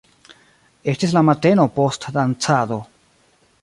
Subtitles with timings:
[0.93, 2.85] Estis la mateno post dancado.